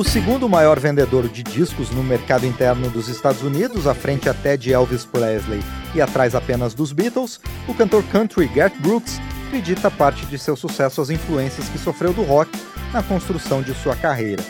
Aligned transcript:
O 0.00 0.02
segundo 0.04 0.48
maior 0.48 0.80
vendedor 0.80 1.28
de 1.28 1.42
discos 1.42 1.90
no 1.90 2.02
mercado 2.02 2.46
interno 2.46 2.88
dos 2.88 3.08
Estados 3.08 3.42
Unidos, 3.42 3.86
à 3.86 3.92
frente 3.92 4.30
até 4.30 4.56
de 4.56 4.72
Elvis 4.72 5.04
Presley 5.04 5.60
e 5.94 6.00
atrás 6.00 6.34
apenas 6.34 6.72
dos 6.72 6.90
Beatles, 6.90 7.38
o 7.68 7.74
cantor 7.74 8.02
country 8.04 8.46
Garth 8.46 8.72
Brooks 8.78 9.20
acredita 9.46 9.90
parte 9.90 10.24
de 10.24 10.38
seu 10.38 10.56
sucesso 10.56 11.02
às 11.02 11.10
influências 11.10 11.68
que 11.68 11.76
sofreu 11.76 12.14
do 12.14 12.22
rock 12.22 12.50
na 12.94 13.02
construção 13.02 13.60
de 13.60 13.74
sua 13.74 13.94
carreira. 13.94 14.42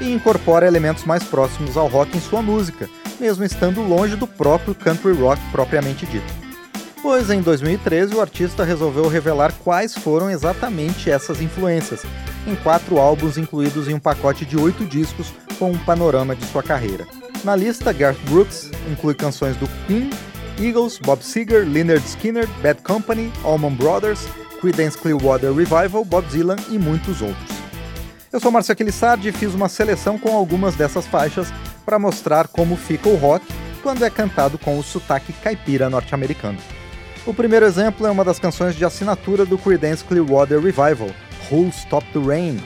E 0.00 0.12
incorpora 0.12 0.66
elementos 0.66 1.04
mais 1.04 1.22
próximos 1.22 1.76
ao 1.76 1.86
rock 1.86 2.16
em 2.16 2.20
sua 2.20 2.42
música, 2.42 2.90
mesmo 3.20 3.44
estando 3.44 3.80
longe 3.80 4.16
do 4.16 4.26
próprio 4.26 4.74
country 4.74 5.12
rock 5.12 5.40
propriamente 5.52 6.06
dito. 6.06 6.48
Pois 7.00 7.30
em 7.30 7.40
2013 7.40 8.16
o 8.16 8.20
artista 8.20 8.64
resolveu 8.64 9.06
revelar 9.06 9.52
quais 9.62 9.94
foram 9.94 10.28
exatamente 10.28 11.08
essas 11.08 11.40
influências, 11.40 12.02
em 12.48 12.56
quatro 12.56 12.98
álbuns 12.98 13.36
incluídos 13.36 13.88
em 13.88 13.94
um 13.94 14.00
pacote 14.00 14.44
de 14.44 14.56
oito 14.56 14.84
discos 14.84 15.32
com 15.58 15.70
um 15.70 15.78
panorama 15.78 16.34
de 16.34 16.44
sua 16.46 16.62
carreira. 16.62 17.06
Na 17.44 17.54
lista, 17.54 17.92
Garth 17.92 18.18
Brooks 18.28 18.70
inclui 18.90 19.14
canções 19.14 19.56
do 19.56 19.68
Queen, 19.86 20.10
Eagles, 20.58 20.98
Bob 20.98 21.22
Seger, 21.22 21.66
Leonard 21.68 22.04
Skinner, 22.06 22.48
Bad 22.62 22.82
Company, 22.82 23.32
Allman 23.44 23.74
Brothers, 23.74 24.26
Creedence 24.60 24.98
Clearwater 24.98 25.52
Revival, 25.52 26.04
Bob 26.04 26.26
Dylan 26.28 26.56
e 26.68 26.78
muitos 26.78 27.22
outros. 27.22 27.58
Eu 28.32 28.40
sou 28.40 28.50
Marcio 28.50 28.72
Aquilissardi 28.72 29.28
e 29.28 29.32
fiz 29.32 29.54
uma 29.54 29.68
seleção 29.68 30.18
com 30.18 30.36
algumas 30.36 30.74
dessas 30.74 31.06
faixas 31.06 31.48
para 31.84 31.98
mostrar 31.98 32.48
como 32.48 32.76
fica 32.76 33.08
o 33.08 33.16
rock 33.16 33.46
quando 33.82 34.04
é 34.04 34.10
cantado 34.10 34.58
com 34.58 34.78
o 34.78 34.82
sotaque 34.82 35.32
caipira 35.32 35.88
norte-americano. 35.88 36.58
O 37.24 37.32
primeiro 37.32 37.64
exemplo 37.64 38.06
é 38.06 38.10
uma 38.10 38.24
das 38.24 38.38
canções 38.38 38.74
de 38.74 38.84
assinatura 38.84 39.46
do 39.46 39.56
Creedence 39.56 40.04
Clearwater 40.04 40.60
Revival, 40.60 41.10
Who'll 41.50 41.72
Stop 41.72 42.04
the 42.12 42.20
Rain? 42.20 42.60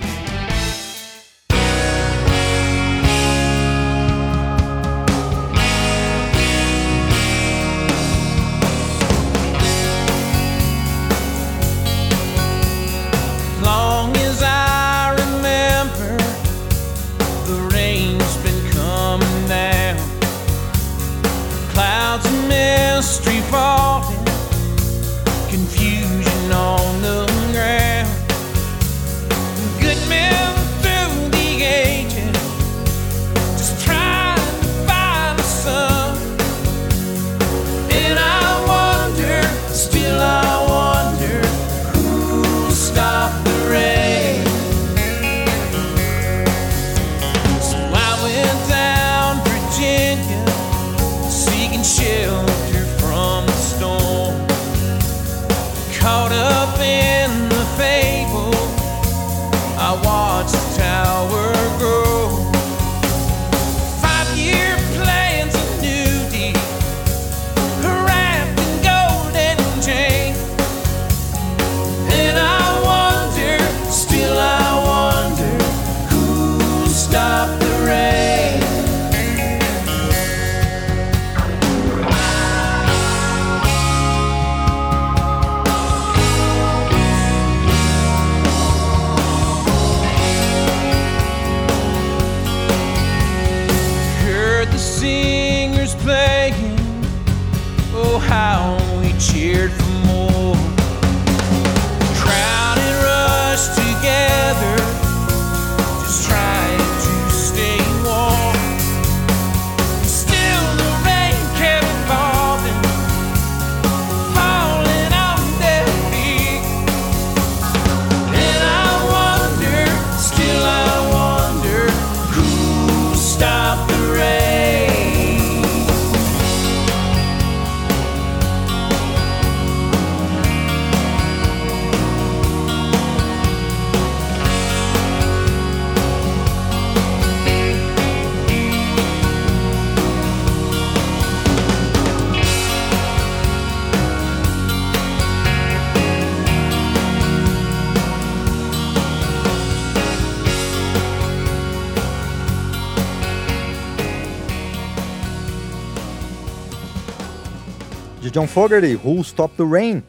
John 158.32 158.47
Fogerty, 158.47 158.94
Who'll 158.94 159.23
Stop 159.23 159.56
the 159.56 159.65
Rain, 159.65 160.03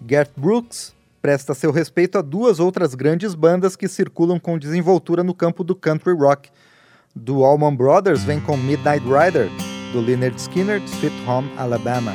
Garth 0.00 0.32
Brooks 0.34 0.94
presta 1.20 1.52
seu 1.52 1.70
respeito 1.70 2.16
a 2.16 2.22
duas 2.22 2.58
outras 2.58 2.94
grandes 2.94 3.34
bandas 3.34 3.76
que 3.76 3.86
circulam 3.86 4.40
com 4.40 4.58
desenvoltura 4.58 5.22
no 5.22 5.34
campo 5.34 5.62
do 5.62 5.74
country 5.74 6.14
rock. 6.14 6.48
Do 7.14 7.44
Allman 7.44 7.76
Brothers 7.76 8.24
vem 8.24 8.40
com 8.40 8.56
Midnight 8.56 9.04
Rider, 9.04 9.50
do 9.92 10.00
Leonard 10.00 10.40
Skinner, 10.40 10.80
Sweet 10.88 11.14
Home, 11.28 11.50
Alabama. 11.58 12.14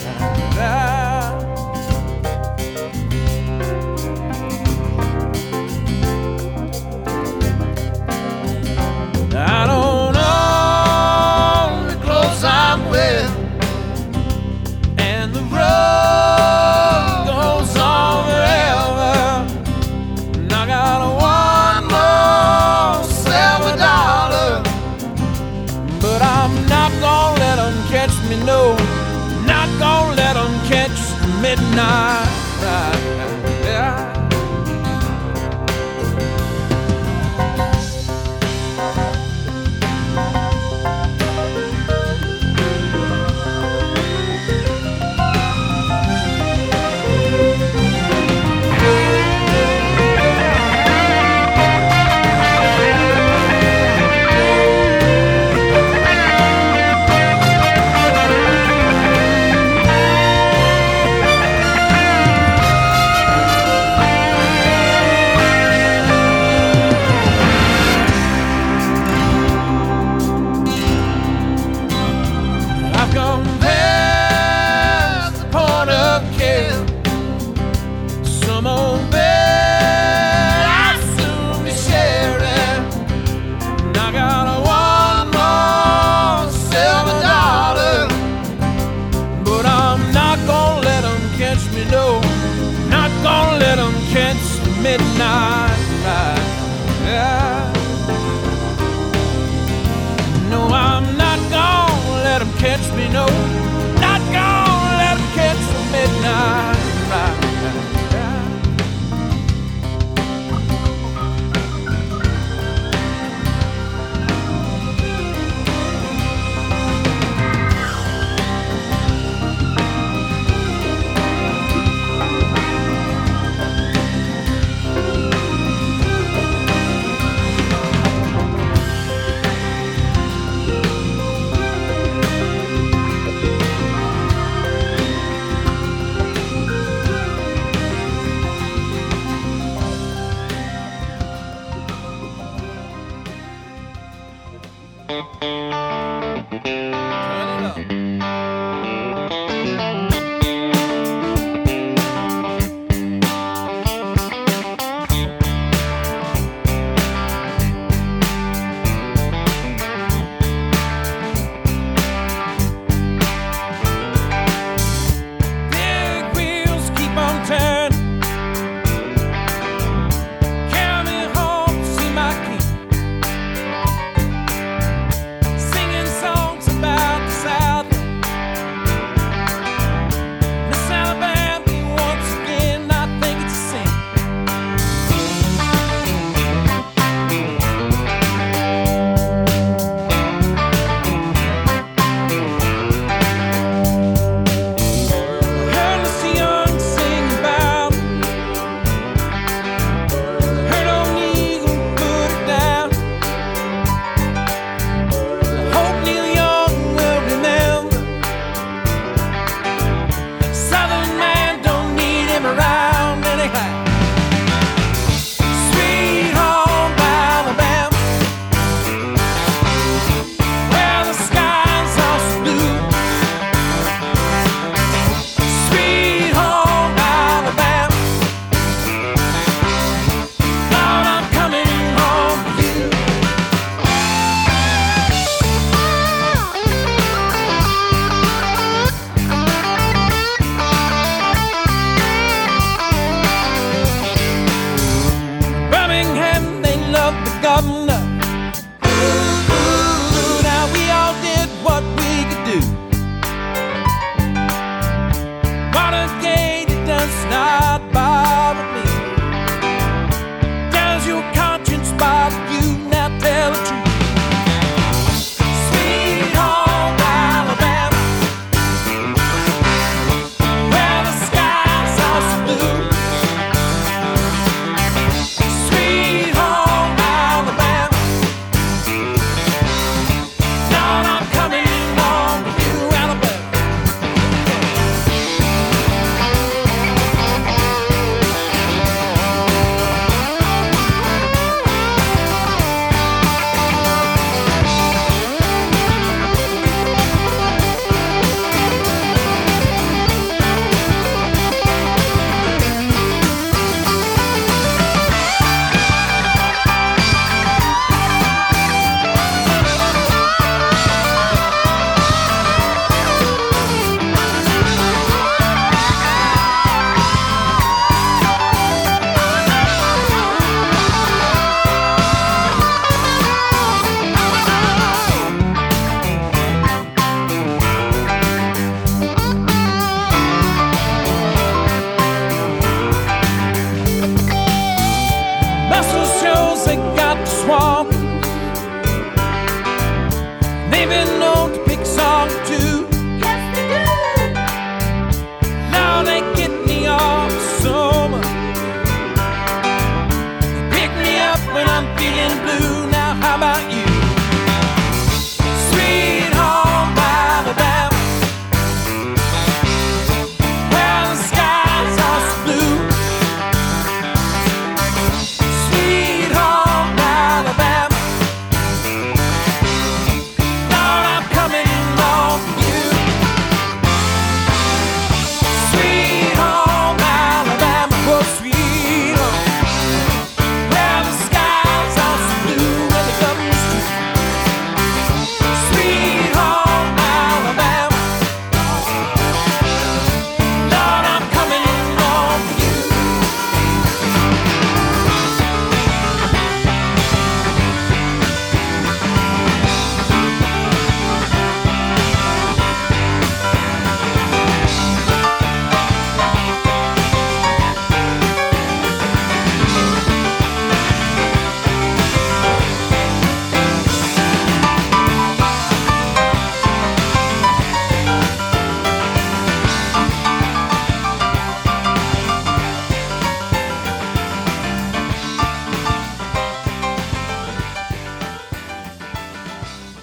catch 102.61 102.93
me. 102.93 103.09
No, 103.09 103.60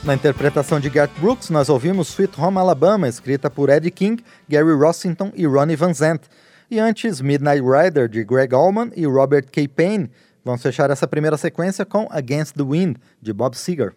Na 0.09 0.15
interpretação 0.15 0.81
de 0.81 0.89
Garth 0.89 1.13
Brooks, 1.21 1.51
nós 1.51 1.69
ouvimos 1.69 2.09
Sweet 2.09 2.41
Home 2.41 2.57
Alabama, 2.57 3.07
escrita 3.07 3.51
por 3.51 3.69
Eddie 3.69 3.91
King, 3.91 4.25
Gary 4.49 4.73
Rossington 4.73 5.31
e 5.35 5.45
Ronnie 5.45 5.77
Van 5.77 5.93
Zant. 5.93 6.23
E 6.71 6.79
antes, 6.79 7.21
Midnight 7.21 7.63
Rider, 7.63 8.09
de 8.09 8.25
Greg 8.25 8.55
Allman 8.55 8.91
e 8.97 9.05
Robert 9.05 9.51
K. 9.53 9.69
Payne. 9.69 10.11
Vamos 10.43 10.63
fechar 10.63 10.91
essa 10.91 11.07
primeira 11.07 11.37
sequência 11.37 11.85
com 11.85 12.09
Against 12.11 12.57
the 12.57 12.63
Wind, 12.63 12.97
de 13.21 13.35
Bob 13.35 13.55
Seger. 13.55 13.93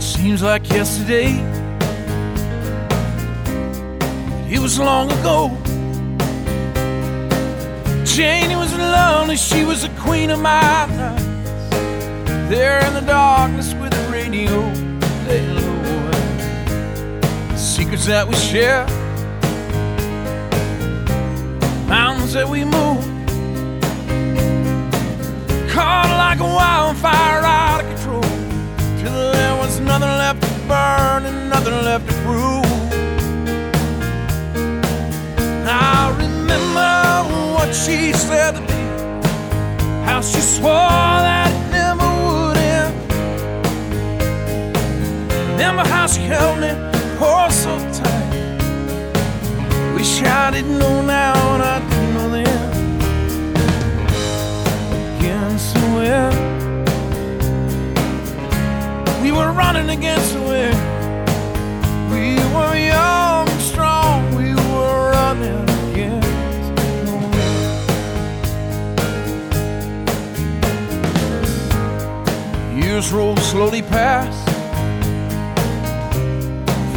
Seems 0.00 0.40
like 0.40 0.74
yesterday. 0.74 1.65
It 4.48 4.60
was 4.60 4.78
long 4.78 5.10
ago. 5.10 5.50
Janie 8.04 8.54
was 8.54 8.72
lonely, 8.76 9.36
she 9.36 9.64
was 9.64 9.82
the 9.82 9.88
queen 10.00 10.30
of 10.30 10.40
my 10.40 10.86
nights. 10.86 11.24
There 12.48 12.78
in 12.86 12.94
the 12.94 13.00
darkness 13.00 13.74
with 13.74 13.90
the 13.90 14.08
radio 14.10 14.52
laying 15.26 15.54
low. 15.56 16.12
Secrets 17.56 18.06
that 18.06 18.28
we 18.28 18.36
share, 18.36 18.86
mountains 21.88 22.32
that 22.34 22.48
we 22.48 22.64
move. 22.64 23.04
Caught 25.70 26.08
like 26.16 26.38
a 26.38 26.44
wildfire 26.44 27.42
out 27.42 27.82
of 27.82 27.88
control. 27.90 28.22
Till 29.02 29.32
there 29.32 29.56
was 29.56 29.80
nothing 29.80 30.08
left 30.08 30.40
to 30.40 30.48
burn 30.68 31.26
and 31.26 31.50
nothing 31.50 31.74
left 31.84 32.08
to 32.08 32.14
prove. 32.22 32.85
I 35.78 36.10
remember 36.24 36.94
what 37.54 37.70
she 37.74 38.12
said 38.12 38.52
to 38.52 38.60
me, 38.60 38.80
how 40.06 40.20
she 40.22 40.40
swore 40.40 41.18
that 41.26 41.50
it 41.52 41.70
never 41.70 42.08
would 42.24 42.56
end. 42.56 42.94
Remember 45.52 45.84
how 45.88 46.06
she 46.06 46.22
held 46.22 46.60
me 46.60 46.70
oh 47.20 47.48
so 47.50 47.76
tight. 47.92 48.32
Wish 49.94 50.22
I 50.22 50.50
didn't 50.50 50.78
know 50.78 51.02
now 51.02 51.34
and 51.54 51.62
I 51.62 51.78
didn't 51.90 52.14
know 52.14 52.28
then. 52.30 52.46
Against 55.18 55.74
the 55.74 55.86
wind, 55.96 56.36
we 59.22 59.30
were 59.32 59.52
running 59.52 59.90
against 59.90 60.35
Rolled 73.12 73.38
slowly 73.38 73.82
past. 73.82 74.48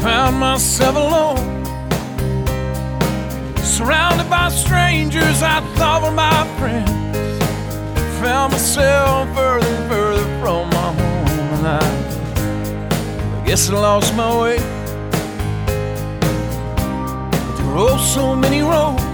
Found 0.01 0.37
myself 0.37 0.95
alone. 0.95 1.65
Surrounded 3.63 4.29
by 4.29 4.49
strangers 4.49 5.41
I 5.41 5.61
thought 5.75 6.01
were 6.03 6.11
my 6.11 6.45
friends. 6.57 7.39
Found 8.19 8.51
myself 8.51 9.33
further 9.33 9.67
and 9.67 9.89
further 9.89 10.25
from 10.41 10.69
my 10.71 10.93
home, 10.99 11.55
and 11.55 11.67
I 11.67 13.43
guess 13.45 13.69
I 13.69 13.75
lost 13.75 14.13
my 14.15 14.41
way. 14.41 14.57
There 17.55 17.65
were 17.67 17.77
oh 17.77 17.97
so 17.97 18.35
many 18.35 18.61
roads. 18.61 19.08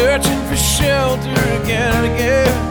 Searching 0.00 0.42
for 0.48 0.56
shelter 0.56 1.30
again 1.62 1.92
and 1.94 2.14
again. 2.14 2.69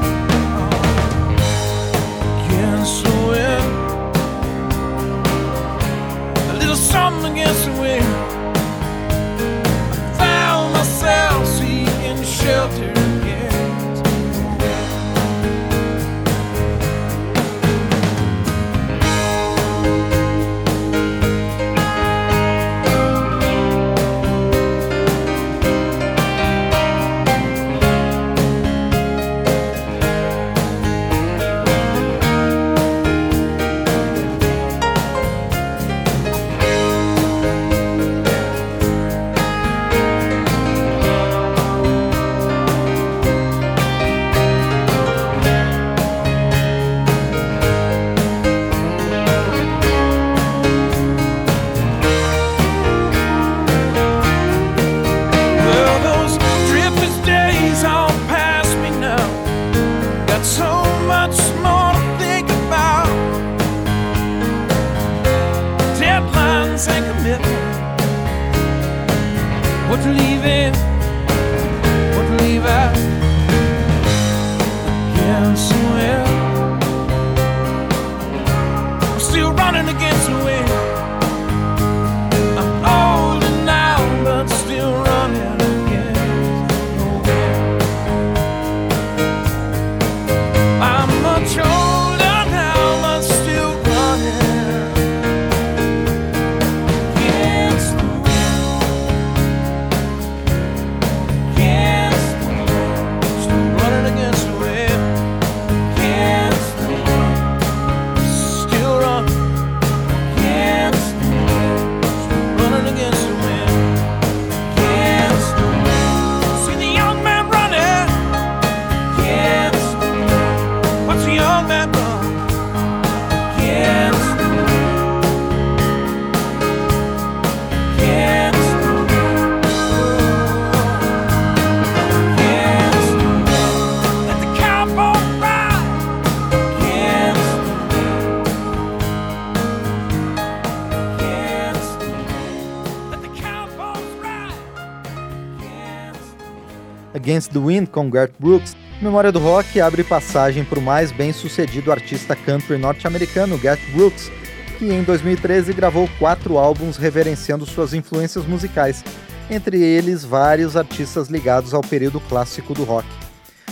Against 147.29 147.51
the 147.51 147.59
Wind 147.59 147.89
com 147.89 148.09
Garth 148.09 148.33
Brooks, 148.39 148.75
Memória 148.99 149.31
do 149.31 149.37
Rock 149.37 149.79
abre 149.79 150.03
passagem 150.03 150.65
para 150.65 150.79
o 150.79 150.81
mais 150.81 151.11
bem-sucedido 151.11 151.91
artista 151.91 152.35
country 152.35 152.75
norte-americano, 152.75 153.55
Garth 153.55 153.79
Brooks, 153.93 154.31
que 154.79 154.91
em 154.91 155.03
2013 155.03 155.71
gravou 155.73 156.09
quatro 156.17 156.57
álbuns 156.57 156.97
reverenciando 156.97 157.67
suas 157.67 157.93
influências 157.93 158.47
musicais, 158.47 159.03
entre 159.47 159.79
eles 159.79 160.25
vários 160.25 160.75
artistas 160.75 161.27
ligados 161.27 161.71
ao 161.71 161.81
período 161.81 162.19
clássico 162.19 162.73
do 162.73 162.83
rock. 162.83 163.07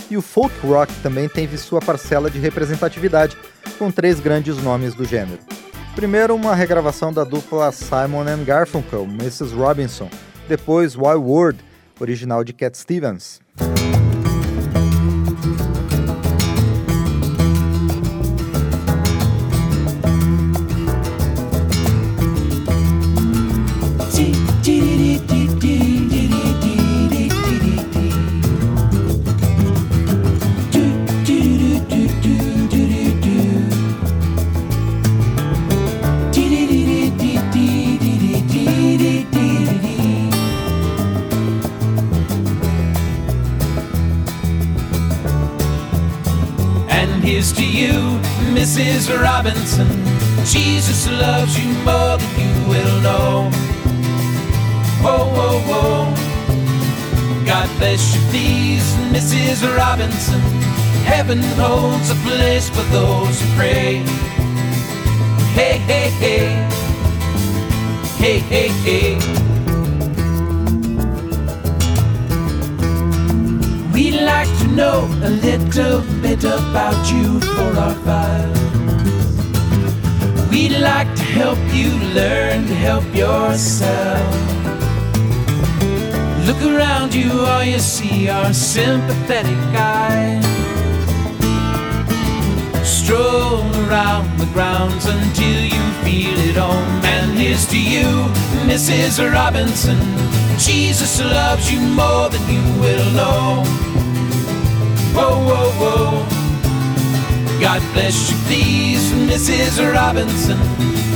E 0.08 0.16
o 0.16 0.22
folk 0.22 0.54
rock 0.64 0.94
também 1.02 1.28
teve 1.28 1.58
sua 1.58 1.80
parcela 1.80 2.30
de 2.30 2.38
representatividade, 2.38 3.36
com 3.76 3.90
três 3.90 4.20
grandes 4.20 4.56
nomes 4.58 4.94
do 4.94 5.04
gênero. 5.04 5.40
Primeiro, 5.96 6.36
uma 6.36 6.54
regravação 6.54 7.12
da 7.12 7.24
dupla 7.24 7.72
Simon 7.72 8.22
and 8.22 8.44
Garfunkel, 8.44 9.02
Mrs. 9.02 9.52
Robinson, 9.52 10.08
depois 10.48 10.94
Wild 10.94 11.24
World, 11.24 11.67
original 12.00 12.44
de 12.44 12.52
Cat 12.52 12.76
Stevens. 12.76 13.40
Mrs. 59.30 59.76
Robinson. 59.76 60.40
Heaven 61.04 61.42
holds 61.60 62.08
a 62.10 62.14
place 62.26 62.70
for 62.70 62.80
those 62.84 63.38
who 63.38 63.56
pray. 63.56 63.96
Hey, 65.52 65.76
hey, 65.90 66.08
hey. 66.24 66.48
Hey, 68.16 68.38
hey, 68.38 68.68
hey. 68.86 69.18
We'd 73.92 74.18
like 74.22 74.48
to 74.60 74.66
know 74.68 75.04
a 75.22 75.28
little 75.28 76.00
bit 76.22 76.44
about 76.44 77.12
you 77.12 77.38
for 77.40 77.76
our 77.84 77.94
files. 78.06 78.58
We'd 80.50 80.78
like 80.78 81.14
to 81.16 81.22
help 81.22 81.58
you 81.74 81.90
learn 82.14 82.66
to 82.66 82.74
help 82.74 83.04
yourself. 83.14 84.57
Look 86.48 86.62
around 86.62 87.14
you, 87.14 87.30
all 87.30 87.62
you 87.62 87.78
see 87.78 88.30
are 88.30 88.54
sympathetic 88.54 89.52
eyes. 89.76 90.42
Stroll 92.88 93.60
around 93.84 94.38
the 94.38 94.46
grounds 94.54 95.04
until 95.04 95.62
you 95.62 95.82
feel 96.02 96.38
it 96.48 96.56
home. 96.56 97.04
And 97.04 97.38
here's 97.38 97.66
to 97.66 97.78
you, 97.78 98.06
Mrs. 98.64 99.30
Robinson. 99.30 99.98
Jesus 100.56 101.20
loves 101.20 101.70
you 101.70 101.80
more 101.80 102.30
than 102.30 102.40
you 102.48 102.62
will 102.80 103.10
know. 103.12 103.62
Whoa, 105.12 105.36
whoa, 105.48 105.70
whoa. 105.82 107.60
God 107.60 107.82
bless 107.92 108.30
you, 108.30 108.36
please, 108.46 109.12
Mrs. 109.12 109.92
Robinson. 109.92 110.56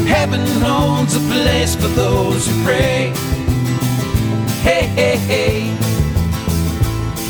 Heaven 0.07 0.47
holds 0.61 1.17
a 1.17 1.21
place 1.21 1.75
for 1.75 1.89
those 1.89 2.47
who 2.47 2.65
pray. 2.65 3.32
Hey, 4.63 4.87
hey, 4.87 5.17
hey. 5.17 5.61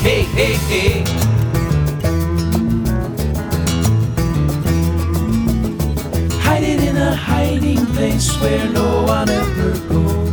Hey, 0.03 0.21
hey, 0.37 0.53
hey. 0.69 1.03
Hide 6.41 6.63
it 6.63 6.83
in 6.83 6.97
a 6.97 7.15
hiding 7.15 7.85
place 7.87 8.39
where 8.39 8.69
no 8.69 9.03
one 9.03 9.29
ever 9.29 9.71
goes. 9.89 10.29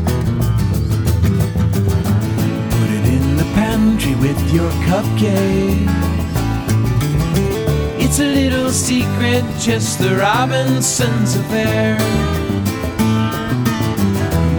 Put 2.75 2.91
it 2.91 3.07
in 3.17 3.37
the 3.37 3.49
pantry 3.55 4.15
with 4.17 4.39
your 4.53 4.71
cupcake. 4.89 5.89
It's 7.99 8.19
a 8.19 8.27
little 8.27 8.71
secret, 8.71 9.45
just 9.59 10.01
the 10.01 10.17
Robinsons 10.17 11.37
affair. 11.37 11.97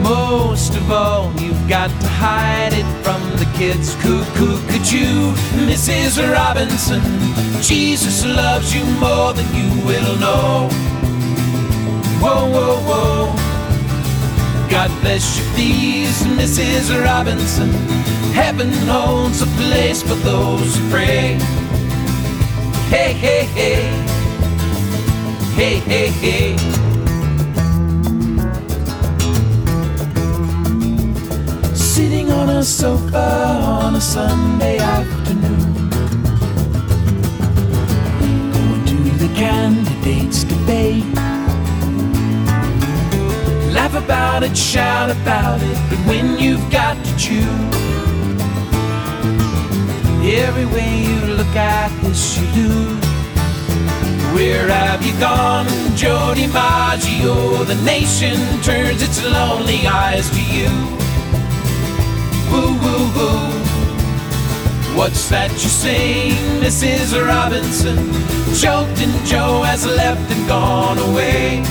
Most 0.02 0.76
of 0.76 0.92
all, 0.92 1.32
you've 1.40 1.51
got 1.72 1.90
to 2.02 2.08
hide 2.10 2.74
it 2.74 2.86
from 3.02 3.22
the 3.40 3.50
kids. 3.58 3.96
Cuckoo, 4.04 4.60
could 4.68 4.92
you, 4.92 5.32
Mrs. 5.70 6.20
Robinson? 6.30 7.02
Jesus 7.62 8.26
loves 8.26 8.76
you 8.76 8.84
more 9.00 9.32
than 9.32 9.48
you 9.56 9.70
will 9.86 10.18
know. 10.20 10.68
Whoa, 12.20 12.50
whoa, 12.52 12.76
whoa. 12.90 14.70
God 14.70 14.92
bless 15.00 15.38
you, 15.38 15.46
please, 15.54 16.22
Mrs. 16.40 16.92
Robinson. 17.06 17.70
Heaven 18.34 18.70
holds 18.86 19.42
a 19.42 19.48
place 19.56 20.04
for 20.04 20.16
those 20.16 20.76
who 20.76 20.90
pray. 20.90 21.38
Hey, 22.90 23.14
hey, 23.14 23.46
hey. 23.46 23.84
Hey, 25.56 25.80
hey, 25.80 26.08
hey. 26.10 26.81
Sitting 32.64 32.86
on 32.86 33.00
a 33.00 33.10
sofa 33.10 33.18
on 33.18 33.96
a 33.96 34.02
Sunday 34.02 34.78
afternoon. 34.78 35.90
Going 38.54 38.86
to 38.86 38.96
the 39.18 39.34
candidates' 39.34 40.44
debate. 40.44 41.06
Laugh 43.74 43.96
about 43.96 44.44
it, 44.44 44.56
shout 44.56 45.10
about 45.10 45.60
it, 45.64 45.78
but 45.90 45.98
when 46.06 46.38
you've 46.38 46.70
got 46.72 47.04
to 47.04 47.18
choose, 47.18 47.46
every 50.38 50.68
way 50.68 51.02
you 51.02 51.34
look 51.34 51.56
at 51.56 51.90
this, 52.04 52.38
you 52.38 52.46
lose. 52.62 53.06
Where 54.36 54.68
have 54.68 55.04
you 55.04 55.20
gone, 55.20 55.66
Joe 55.96 56.34
DiMaggio? 56.36 57.66
The 57.66 57.82
nation 57.84 58.38
turns 58.62 59.02
its 59.02 59.24
lonely 59.24 59.88
eyes 59.88 60.30
to 60.30 60.42
you. 60.44 61.01
Woo, 62.52 62.74
woo, 62.84 63.06
woo. 63.16 63.52
What's 64.98 65.30
that 65.30 65.52
you 65.54 65.70
sing, 65.70 66.34
Mrs. 66.62 67.16
Robinson? 67.26 67.98
Choked 68.60 69.02
and 69.02 69.26
Joe 69.26 69.62
has 69.64 69.86
left 69.86 70.30
and 70.32 70.48
gone 70.48 70.98
away. 70.98 71.64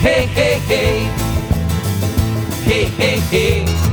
Hey, 0.00 0.26
hey, 0.26 0.58
hey. 0.58 1.04
Hey, 2.64 2.84
hey, 2.84 3.18
hey. 3.18 3.89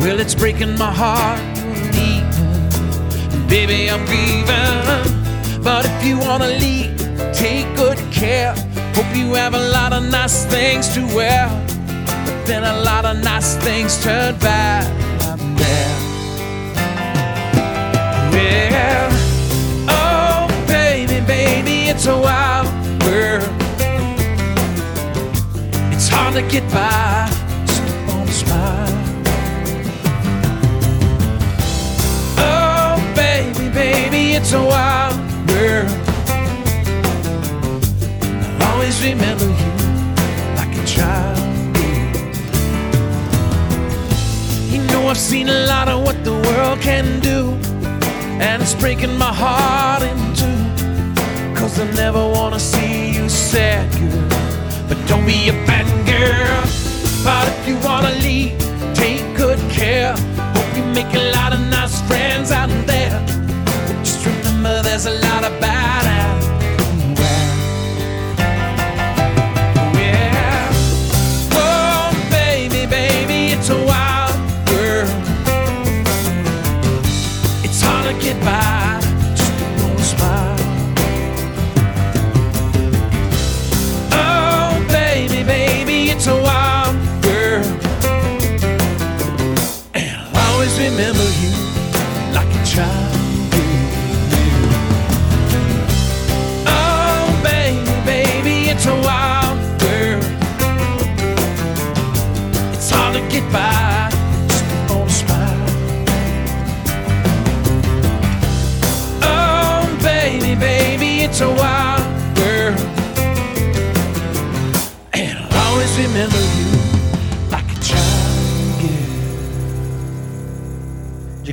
Well, 0.00 0.20
it's 0.20 0.34
breaking 0.34 0.78
my 0.78 0.92
heart 0.92 1.40
you're 1.56 1.92
leaving. 1.92 3.48
Baby, 3.48 3.90
I'm 3.90 4.04
grieving. 4.06 5.62
But 5.62 5.86
if 5.86 6.04
you 6.06 6.18
wanna 6.18 6.48
leave, 6.48 6.96
take 7.32 7.66
good 7.76 7.98
care. 8.12 8.54
Hope 8.94 9.14
you 9.14 9.34
have 9.34 9.54
a 9.54 9.68
lot 9.70 9.92
of 9.92 10.08
nice 10.08 10.44
things 10.46 10.88
to 10.94 11.00
wear. 11.16 11.48
But 12.06 12.46
then 12.46 12.62
a 12.62 12.80
lot 12.82 13.04
of 13.04 13.22
nice 13.22 13.56
things 13.56 14.00
turn 14.02 14.38
bad 14.38 14.86
out 15.22 15.38
there. 15.58 15.94
Yeah. 18.32 19.10
Oh, 19.88 20.46
baby, 20.68 21.20
baby, 21.26 21.88
it's 21.90 22.06
a 22.06 22.16
wild 22.16 22.66
world 23.04 23.48
It's 25.92 26.08
hard 26.08 26.34
to 26.34 26.42
get 26.42 26.64
by 26.72 27.37
it's 34.38 34.52
a 34.52 34.62
wild 34.62 35.18
world. 35.50 35.90
I'll 38.60 38.72
always 38.72 39.02
remember 39.02 39.46
you 39.60 39.70
like 40.54 40.72
a 40.76 40.84
child. 40.86 41.38
You 44.72 44.80
know, 44.90 45.08
I've 45.08 45.18
seen 45.18 45.48
a 45.48 45.66
lot 45.66 45.88
of 45.88 46.04
what 46.04 46.22
the 46.22 46.34
world 46.46 46.80
can 46.80 47.18
do, 47.18 47.40
and 48.44 48.62
it's 48.62 48.74
breaking 48.74 49.16
my 49.18 49.34
heart 49.34 50.02
in 50.02 50.18
two. 50.40 50.60
Cause 51.58 51.80
I 51.80 51.90
never 52.04 52.24
wanna 52.36 52.60
see 52.60 53.10
you 53.16 53.28
sad, 53.28 53.90
girl. 53.98 54.28
But 54.88 54.98
don't 55.08 55.26
be 55.26 55.48
a 55.48 55.56
bad 55.66 55.86
girl. 56.06 56.62
But 57.24 57.44
if 57.52 57.66
you 57.68 57.76
wanna 57.88 58.12
leave, 58.26 58.56
take 58.94 59.22
good 59.36 59.58
care. 59.68 60.14
Hope 60.54 60.76
you 60.76 60.84
make 60.98 61.12
a 61.22 61.24
lot 61.36 61.52
of 61.52 61.60
nice 61.76 62.00
friends 62.02 62.52
out 62.52 62.70
there's 64.98 65.16
a 65.16 65.28
lot 65.28 65.44
of 65.44 65.77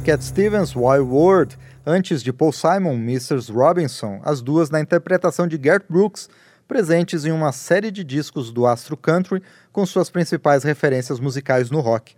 Cat 0.06 0.24
Stevens, 0.24 0.76
Wild 0.76 1.10
World, 1.10 1.58
antes 1.84 2.22
de 2.22 2.32
Paul 2.32 2.52
Simon, 2.52 2.94
Mrs. 2.94 3.52
Robinson, 3.52 4.22
as 4.24 4.40
duas 4.40 4.70
na 4.70 4.80
interpretação 4.80 5.48
de 5.48 5.58
Garth 5.58 5.86
Brooks, 5.90 6.30
presentes 6.68 7.26
em 7.26 7.32
uma 7.32 7.52
série 7.52 7.90
de 7.90 8.04
discos 8.04 8.52
do 8.52 8.68
Astro 8.68 8.96
Country 8.96 9.42
com 9.72 9.84
suas 9.84 10.12
principais 10.12 10.64
referências 10.64 11.20
musicais 11.20 11.72
no 11.72 11.80
rock. 11.80 12.16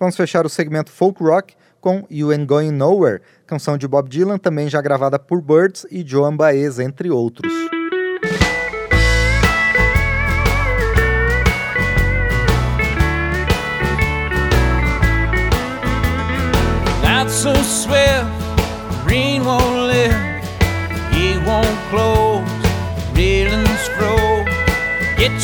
Vamos 0.00 0.16
fechar 0.16 0.46
o 0.46 0.48
segmento 0.48 0.90
folk 0.90 1.22
rock 1.22 1.54
com 1.82 2.06
You 2.10 2.30
Ain't 2.30 2.46
Going 2.46 2.72
Nowhere, 2.72 3.20
canção 3.46 3.76
de 3.76 3.86
Bob 3.86 4.08
Dylan, 4.08 4.38
também 4.38 4.70
já 4.70 4.80
gravada 4.80 5.18
por 5.18 5.42
Birds 5.42 5.86
e 5.90 6.02
Joan 6.02 6.34
Baez, 6.34 6.78
entre 6.78 7.10
outros. 7.10 7.52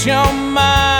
Your 0.02 0.32
mind 0.32 0.93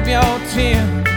up 0.00 0.06
your 0.06 0.48
tin. 0.48 1.09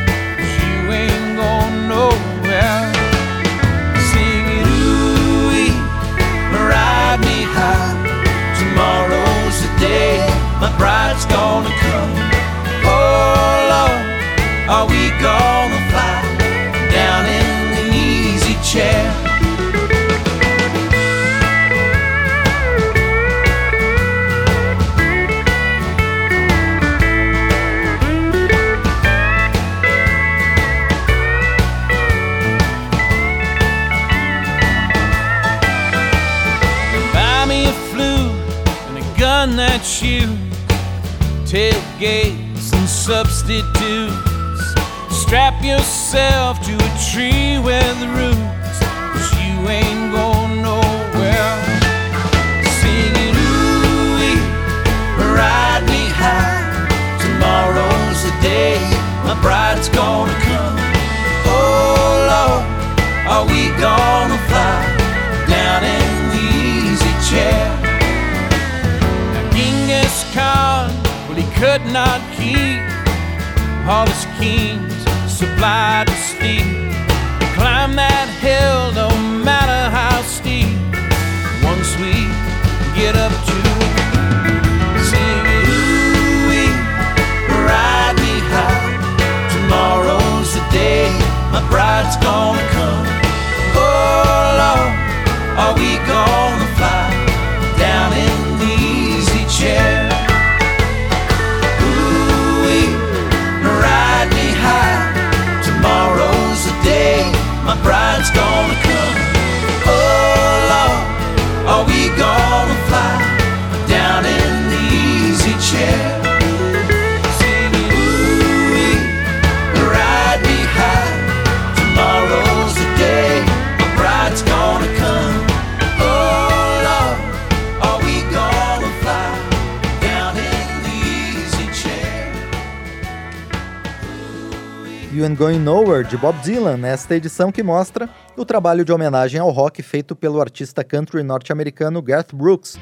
Going 135.35 135.59
Nowhere, 135.59 136.07
de 136.07 136.17
Bob 136.17 136.37
Dylan, 136.43 136.77
nesta 136.77 137.15
edição 137.15 137.51
que 137.51 137.63
mostra 137.63 138.09
o 138.37 138.45
trabalho 138.45 138.83
de 138.85 138.91
homenagem 138.91 139.39
ao 139.39 139.49
rock 139.49 139.81
feito 139.81 140.15
pelo 140.15 140.41
artista 140.41 140.83
country 140.83 141.23
norte-americano 141.23 142.01
Garth 142.01 142.33
Brooks. 142.33 142.77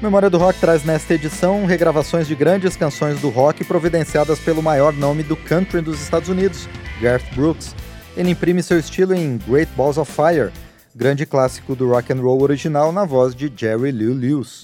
Memória 0.00 0.28
do 0.28 0.36
Rock 0.36 0.60
traz 0.60 0.84
nesta 0.84 1.14
edição 1.14 1.64
regravações 1.64 2.26
de 2.26 2.34
grandes 2.34 2.76
canções 2.76 3.20
do 3.20 3.30
rock 3.30 3.64
providenciadas 3.64 4.38
pelo 4.38 4.62
maior 4.62 4.92
nome 4.92 5.22
do 5.22 5.36
country 5.36 5.80
dos 5.80 6.00
Estados 6.00 6.28
Unidos, 6.28 6.68
Garth 7.00 7.24
Brooks. 7.34 7.74
Ele 8.16 8.30
imprime 8.30 8.62
seu 8.62 8.78
estilo 8.78 9.14
em 9.14 9.38
Great 9.48 9.70
Balls 9.74 9.96
of 9.96 10.12
Fire, 10.12 10.52
grande 10.94 11.24
clássico 11.24 11.74
do 11.74 11.88
rock 11.88 12.12
and 12.12 12.20
roll 12.20 12.42
original 12.42 12.92
na 12.92 13.04
voz 13.04 13.34
de 13.34 13.50
Jerry 13.56 13.90
Lee 13.90 14.12
Lewis. 14.12 14.62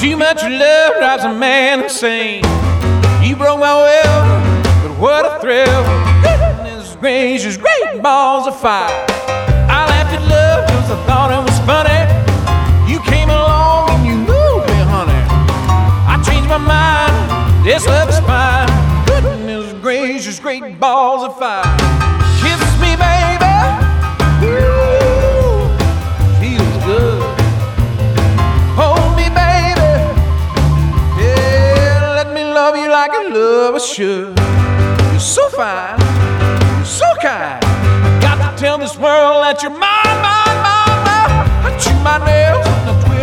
Too 0.00 0.16
much 0.18 0.42
love 0.42 0.98
drives 0.98 1.24
a 1.24 1.32
man 1.32 1.84
insane. 1.84 2.42
You 3.24 3.36
broke 3.36 3.58
my 3.58 3.74
will, 3.74 4.86
but 4.86 4.98
what 5.00 5.24
a 5.24 5.40
thrill. 5.40 5.82
Goodness 6.22 6.94
gracious, 6.96 7.56
great 7.56 8.02
balls 8.02 8.46
of 8.46 8.60
fire. 8.60 8.90
I 9.66 9.86
laughed 9.88 10.12
at 10.12 10.22
love 10.28 10.66
because 10.66 10.90
I 10.90 11.06
thought 11.06 11.30
it 11.32 11.42
was 11.42 11.58
funny. 11.64 12.00
You 12.92 13.00
came 13.00 13.30
along 13.30 13.90
and 13.90 14.06
you 14.06 14.14
moved 14.14 14.68
me, 14.68 14.76
honey. 14.92 15.24
I 16.06 16.22
changed 16.22 16.50
my 16.50 16.58
mind, 16.58 17.64
this 17.64 17.86
love 17.86 18.10
is 18.10 18.20
fine. 18.20 18.68
Goodness 19.06 19.72
gracious, 19.80 20.38
great 20.38 20.78
balls 20.78 21.24
of 21.24 21.38
fire. 21.38 22.23
Should. 33.78 34.38
You're 35.10 35.20
so 35.20 35.48
fine, 35.48 35.98
you're 35.98 36.84
so 36.84 37.06
kind. 37.22 37.62
Got 38.20 38.56
to 38.56 38.62
tell 38.62 38.76
this 38.76 38.96
world 38.96 39.42
that 39.42 39.62
you're 39.62 39.70
mine, 39.70 40.18
mine, 40.20 40.58
mine, 40.68 41.00
mine. 41.08 41.72
I 41.72 41.78
chew 41.78 41.94
my 42.04 42.18
nails 42.24 43.13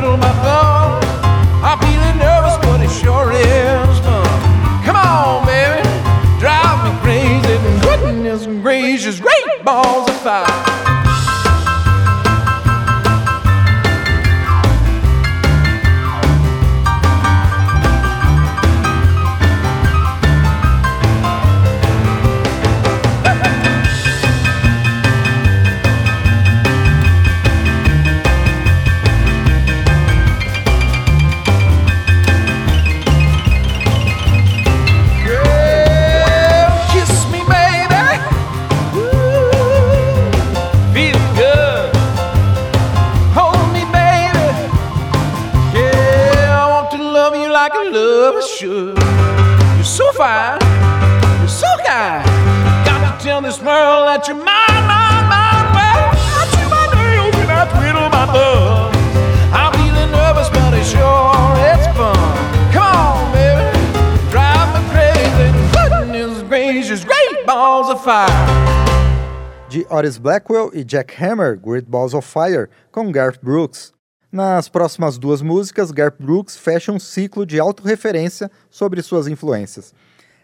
Otis 69.91 70.17
Blackwell 70.17 70.71
e 70.73 70.85
Jack 70.85 71.21
Hammer, 71.21 71.59
Great 71.59 71.85
Balls 71.85 72.13
of 72.13 72.25
Fire, 72.25 72.69
com 72.93 73.11
Garth 73.11 73.41
Brooks. 73.43 73.91
Nas 74.31 74.69
próximas 74.69 75.17
duas 75.17 75.41
músicas, 75.41 75.91
Garth 75.91 76.15
Brooks 76.17 76.55
fecha 76.55 76.93
um 76.93 76.99
ciclo 76.99 77.45
de 77.45 77.59
autorreferência 77.59 78.49
sobre 78.69 79.01
suas 79.01 79.27
influências. 79.27 79.93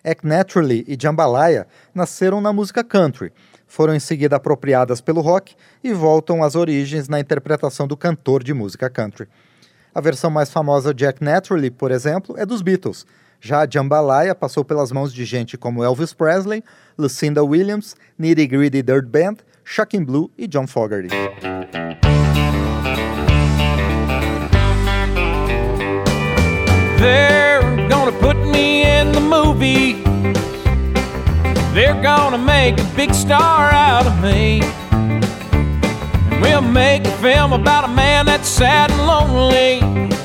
Act 0.03 0.27
Naturally 0.27 0.83
e 0.85 0.97
Jambalaya 1.01 1.65
nasceram 1.95 2.41
na 2.41 2.51
música 2.51 2.83
country, 2.83 3.31
foram 3.65 3.95
em 3.95 4.01
seguida 4.01 4.35
apropriadas 4.35 4.99
pelo 4.99 5.21
rock 5.21 5.55
e 5.81 5.93
voltam 5.93 6.43
às 6.43 6.53
origens 6.53 7.07
na 7.07 7.17
interpretação 7.17 7.87
do 7.87 7.95
cantor 7.95 8.43
de 8.43 8.53
música 8.53 8.89
country. 8.89 9.29
A 9.95 10.01
versão 10.01 10.29
mais 10.29 10.51
famosa 10.51 10.93
de 10.93 11.07
Act 11.07 11.23
Naturally, 11.23 11.71
por 11.71 11.89
exemplo, 11.89 12.35
é 12.37 12.45
dos 12.45 12.61
Beatles. 12.61 13.05
Já 13.39 13.61
a 13.61 13.67
Jambalaya 13.69 14.33
passou 14.33 14.65
pelas 14.65 14.91
mãos 14.91 15.13
de 15.13 15.23
gente 15.23 15.57
como 15.57 15.83
Elvis 15.83 16.13
Presley, 16.13 16.63
Lucinda 16.97 17.43
Williams, 17.43 17.95
Nitty 18.17 18.47
Gritty 18.47 18.81
Dirt 18.81 19.07
Band, 19.07 19.37
Shocking 19.63 20.03
Blue 20.03 20.31
e 20.37 20.47
John 20.47 20.65
Fogerty. 20.65 21.09
They're 26.97 27.61
gonna 27.87 28.11
put 28.19 28.37
me 28.37 28.83
in 28.83 29.11
the 29.11 29.19
movie. 29.21 30.01
They're 31.73 32.01
gonna 32.01 32.39
make 32.39 32.79
a 32.79 32.95
big 32.95 33.13
star 33.13 33.71
out 33.71 34.07
of 34.07 34.19
me. 34.23 34.61
We'll 36.41 36.61
make 36.61 37.05
a 37.05 37.11
film 37.21 37.53
about 37.53 37.85
a 37.85 37.87
man 37.87 38.25
that's 38.25 38.47
sad 38.47 38.89
and 38.89 39.05
lonely. 39.05 40.16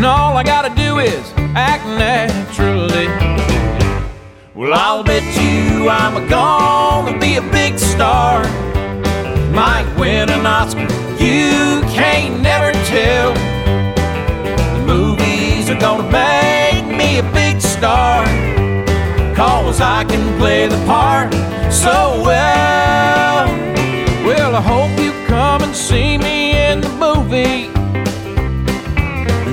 And 0.00 0.06
all 0.06 0.34
I 0.34 0.42
gotta 0.42 0.74
do 0.74 0.98
is 0.98 1.30
act 1.54 1.84
naturally. 1.84 3.06
Well, 4.54 4.72
I'll 4.72 5.04
bet 5.04 5.22
you 5.36 5.90
I'm 5.90 6.26
gonna 6.26 7.18
be 7.18 7.36
a 7.36 7.42
big 7.42 7.78
star. 7.78 8.44
Might 9.52 9.84
win 9.98 10.30
an 10.30 10.46
Oscar. 10.46 10.88
You 11.22 11.82
can't 11.92 12.40
never 12.40 12.72
tell. 12.88 13.34
The 14.72 14.84
movies 14.86 15.68
are 15.68 15.78
gonna 15.78 16.10
make 16.10 16.86
me 16.96 17.18
a 17.18 17.32
big 17.34 17.60
star. 17.60 18.24
Cause 19.36 19.82
I 19.82 20.04
can 20.04 20.38
play 20.38 20.66
the 20.66 20.82
part 20.86 21.30
so 21.70 22.22
well. 22.24 23.46
Well, 24.24 24.56
I 24.56 24.62
hope 24.62 24.98
you 24.98 25.12
come 25.26 25.60
and 25.62 25.76
see 25.76 26.16
me 26.16 26.56
in 26.56 26.80
the 26.80 26.88
movie. 26.88 27.69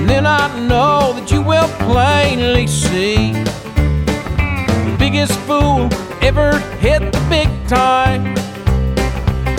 Then 0.08 0.26
I 0.26 0.48
know 0.66 1.12
that 1.12 1.30
you 1.30 1.42
will 1.42 1.68
plainly 1.86 2.66
see 2.66 3.34
the 3.34 4.96
biggest 4.98 5.38
fool 5.40 5.90
ever 6.22 6.58
hit 6.80 7.12
the 7.12 7.24
big 7.28 7.48
time. 7.68 8.26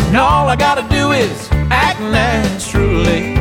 And 0.07 0.17
all 0.17 0.49
I 0.49 0.55
gotta 0.55 0.81
do 0.89 1.11
is 1.11 1.49
act 1.69 1.99
naturally. 1.99 3.35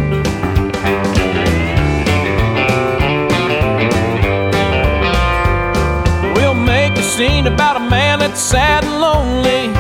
We'll 6.35 6.55
make 6.55 6.93
a 6.93 7.03
scene 7.03 7.47
about 7.47 7.79
a 7.79 7.85
man 7.89 8.19
that's 8.19 8.39
sad 8.39 8.85
and 8.85 9.01
lonely 9.01 9.73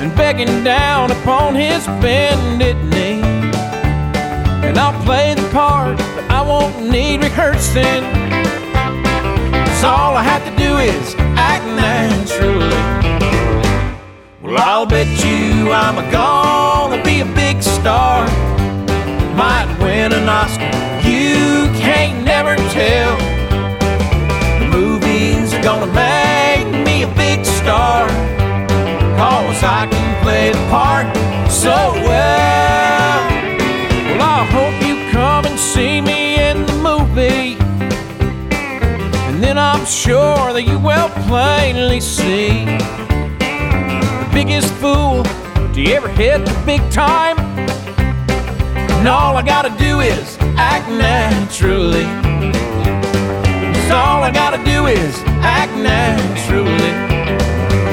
and 0.00 0.16
begging 0.16 0.62
down 0.62 1.10
upon 1.10 1.56
his 1.56 1.84
bended 2.00 2.76
knee. 2.84 3.25
And 4.76 4.94
I'll 4.94 5.04
play 5.06 5.32
the 5.34 5.48
part, 5.52 5.96
but 5.96 6.30
I 6.30 6.42
won't 6.42 6.90
need 6.90 7.22
rehearsing. 7.22 8.04
All 9.82 10.14
I 10.14 10.22
have 10.22 10.44
to 10.44 10.54
do 10.62 10.76
is 10.76 11.14
act 11.38 11.64
naturally. 11.64 12.76
Well, 14.42 14.58
I'll 14.58 14.84
bet 14.84 15.06
you 15.24 15.72
I'm 15.72 15.96
a 15.96 16.12
gonna 16.12 17.02
be 17.02 17.20
a 17.20 17.24
big 17.24 17.62
star. 17.62 18.26
Might 19.34 19.74
win 19.80 20.12
an 20.12 20.28
Oscar, 20.28 20.68
you 21.08 21.72
can't 21.80 22.22
never 22.22 22.56
tell. 22.76 23.16
The 24.60 24.68
movies 24.70 25.54
are 25.54 25.62
gonna 25.62 25.86
make 25.86 26.84
me 26.84 27.04
a 27.04 27.14
big 27.14 27.46
star. 27.46 28.08
Cause 29.16 29.62
I 29.64 29.86
can 29.90 30.22
play 30.22 30.52
the 30.52 30.68
part 30.68 31.06
so 31.50 31.94
well. 32.04 32.45
Sure 40.06 40.52
that 40.52 40.62
you 40.62 40.78
will 40.78 41.08
plainly 41.26 41.98
see 41.98 42.64
biggest 44.32 44.72
fool 44.74 45.24
do 45.72 45.82
you 45.82 45.94
ever 45.94 46.08
hit 46.08 46.44
the 46.44 46.62
big 46.64 46.80
time. 46.92 47.36
And 48.98 49.08
all 49.08 49.36
I 49.36 49.42
gotta 49.42 49.70
do 49.82 49.98
is 49.98 50.38
act 50.56 50.88
naturally. 50.88 52.04
That's 53.72 53.90
all 53.90 54.22
I 54.22 54.30
gotta 54.30 54.62
do 54.62 54.86
is 54.86 55.16
act 55.42 55.72
naturally. 55.74 56.92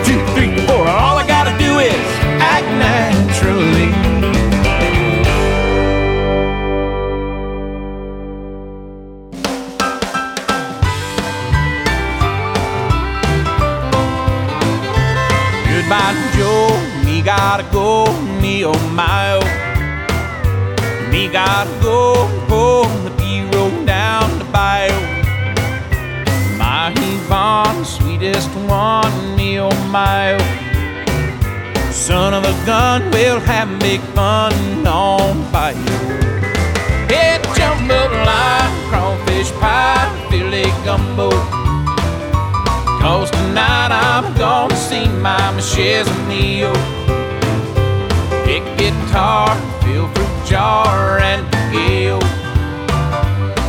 Two, 0.05 0.19
three, 0.35 0.53
four. 0.67 0.87
All 0.87 1.17
I 1.17 1.25
gotta 1.25 1.57
do 1.57 1.79
is 1.79 2.12
gotta 17.37 17.63
go, 17.71 18.05
me 18.41 18.63
oh 18.63 18.81
my 19.01 19.39
oh. 19.39 19.47
Me 21.11 21.27
gotta 21.27 21.71
go, 21.81 21.99
pull 22.47 22.85
the 23.05 23.11
B-road 23.17 23.87
down 23.87 24.25
the 24.37 24.45
bio. 24.45 24.99
My 26.61 26.93
Yvonne, 26.95 27.83
sweetest 27.85 28.49
one, 28.69 29.35
me 29.35 29.59
oh 29.59 29.75
my 29.97 30.35
oh. 30.35 31.91
Son 31.91 32.33
of 32.35 32.43
a 32.43 32.55
gun, 32.67 32.99
we'll 33.11 33.39
have 33.39 33.69
big 33.79 34.01
fun 34.15 34.53
on 34.85 35.43
fire. 35.51 35.73
Head 37.11 37.41
jambalaya, 37.57 38.69
crawfish 38.89 39.51
pie, 39.61 40.07
filet 40.29 40.71
gumbo. 40.85 41.29
Cause 43.01 43.31
tonight 43.31 43.91
I'm 43.91 44.25
gonna 44.37 44.75
see 44.75 45.07
my 45.27 45.51
Michelle's 45.55 46.11
Neo. 46.27 46.92
Guitar, 49.13 49.55
fill 49.83 50.07
fruit 50.07 50.45
jar, 50.47 51.19
and 51.19 51.45
gale. 51.71 52.19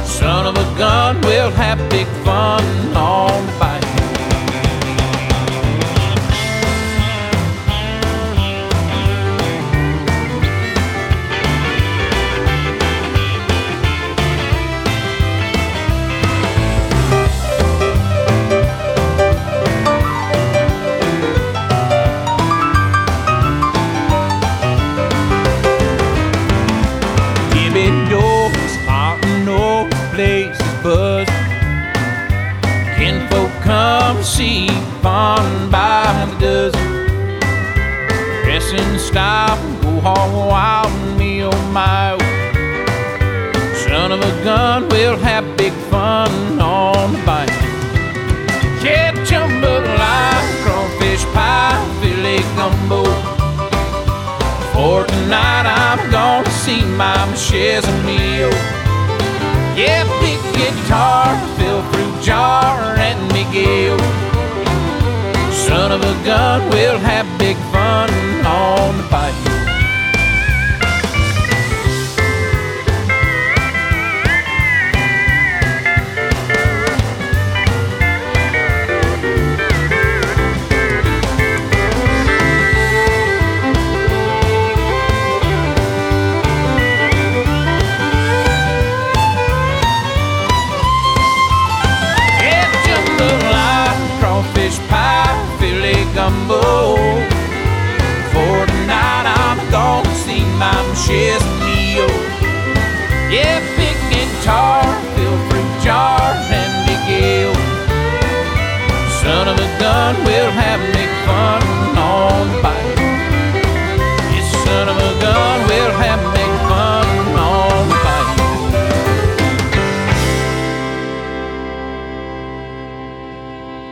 Son 0.02 0.46
of 0.46 0.56
a 0.56 0.78
gun, 0.78 1.20
we'll 1.20 1.50
have 1.50 1.78
big 1.90 2.06
fun 2.24 2.64
on 2.96 3.44
the 3.44 3.52
bike. 3.58 4.03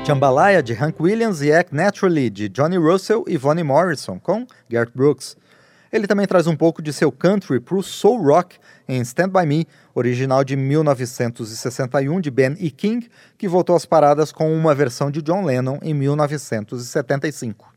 Jambalaya 0.05 0.61
de 0.61 0.75
Hank 0.75 1.01
Williams 1.01 1.43
e 1.43 1.53
Act 1.53 1.73
Naturally 1.73 2.29
de 2.29 2.49
Johnny 2.49 2.77
Russell 2.77 3.25
e 3.29 3.37
Vonnie 3.37 3.63
Morrison 3.63 4.19
com 4.19 4.45
Garth 4.69 4.91
Brooks. 4.93 5.37
Ele 5.93 6.09
também 6.09 6.27
traz 6.27 6.49
um 6.49 6.57
pouco 6.57 6.83
de 6.83 6.93
seu 6.93 7.13
country 7.13 7.61
para 7.61 7.77
o 7.77 7.83
soul 7.85 8.21
rock 8.21 8.57
em 8.89 9.01
Stand 9.03 9.29
By 9.29 9.47
Me, 9.47 9.65
original 9.95 10.43
de 10.43 10.57
1961 10.57 12.21
de 12.21 12.33
Ben 12.33 12.57
E. 12.59 12.69
King, 12.69 13.09
que 13.39 13.47
voltou 13.47 13.77
às 13.77 13.87
paradas 13.87 14.33
com 14.33 14.53
uma 14.53 14.75
versão 14.75 15.09
de 15.09 15.23
John 15.23 15.45
Lennon 15.45 15.79
em 15.81 15.95
1975. 15.95 17.73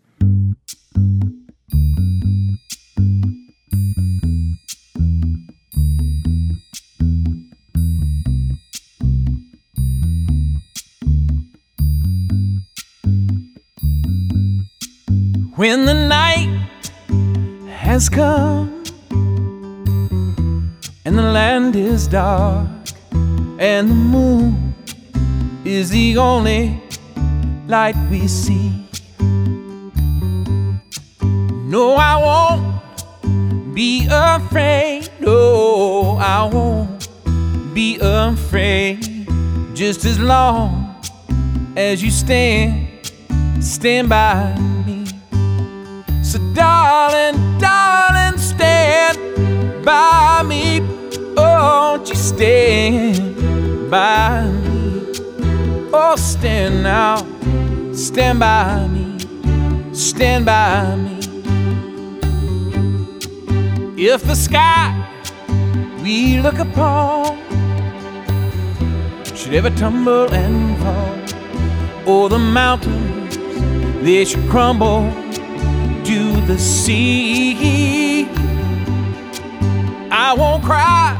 When 15.56 15.86
the 15.86 15.94
night 15.94 16.68
has 17.70 18.10
come 18.10 18.84
and 21.06 21.18
the 21.18 21.22
land 21.22 21.78
is 21.78 22.08
dark 22.08 22.68
and 23.58 23.90
the 23.90 23.96
moon 23.96 24.76
is 25.64 25.92
the 25.92 26.18
only 26.18 26.84
light 27.68 27.96
we 28.12 28.28
see. 28.28 28.86
No, 31.22 31.96
I 31.96 32.18
won't 32.18 33.74
be 33.74 34.10
afraid. 34.12 35.10
No, 35.22 36.18
I 36.20 36.50
won't 36.52 37.08
be 37.74 37.98
afraid. 38.02 39.26
Just 39.74 40.04
as 40.04 40.20
long 40.20 41.02
as 41.78 42.04
you 42.04 42.12
stand, 42.12 42.90
stand 43.62 44.10
by 44.10 44.75
darling, 46.56 47.38
darling, 47.60 48.38
stand 48.40 49.18
by 49.84 50.42
me. 50.44 50.80
Oh, 51.38 51.98
won't 51.98 52.10
you 52.10 52.16
stand 52.16 53.92
by 53.92 54.50
me? 54.50 55.14
Oh, 55.94 56.16
stand 56.16 56.84
now, 56.84 57.18
stand 57.94 58.40
by 58.40 58.88
me, 58.88 59.20
stand 59.94 60.46
by 60.46 60.96
me. 60.96 61.20
If 63.98 64.24
the 64.24 64.36
sky 64.36 64.94
we 66.02 66.40
look 66.40 66.60
upon 66.60 67.38
should 69.36 69.54
ever 69.54 69.70
tumble 69.72 70.34
and 70.34 70.78
fall, 70.82 72.12
or 72.12 72.30
the 72.30 72.40
mountains 72.40 73.38
they 74.04 74.24
should 74.24 74.48
crumble 74.50 75.25
the 76.48 76.58
sea, 76.60 78.28
I 80.12 80.34
won't 80.38 80.64
cry, 80.64 81.20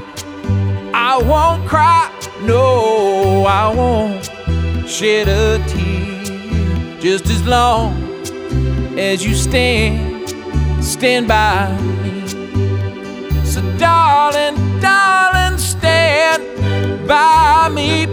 I 0.94 1.18
won't 1.18 1.68
cry, 1.68 2.12
no, 2.44 3.46
I 3.48 3.74
won't 3.74 4.24
shed 4.88 5.28
a 5.28 5.58
tear 5.68 7.00
just 7.02 7.26
as 7.26 7.46
long 7.48 7.94
as 9.00 9.26
you 9.26 9.34
stand, 9.34 10.30
stand 10.84 11.28
by 11.28 11.76
me. 11.82 12.28
So, 13.46 13.62
darling, 13.78 14.80
darling, 14.80 15.58
stand 15.58 17.08
by 17.08 17.70
me. 17.74 18.06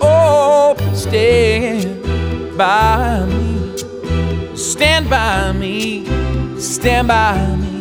Oh, 0.00 0.76
stand 0.92 2.58
by 2.58 3.24
me. 3.24 4.56
Stand 4.56 5.08
by 5.08 5.52
me. 5.52 6.17
Stand 6.60 7.06
by 7.06 7.56
me. 7.56 7.77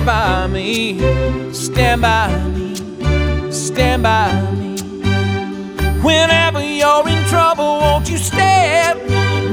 Stand 0.00 0.06
by 0.06 0.46
me. 0.46 1.52
Stand 1.52 2.00
by 2.00 2.48
me. 2.48 3.52
Stand 3.52 4.02
by 4.02 4.32
me. 4.52 4.80
Whenever 6.00 6.64
you're 6.64 7.06
in 7.06 7.22
trouble, 7.28 7.80
won't 7.80 8.08
you 8.08 8.16
stand 8.16 8.98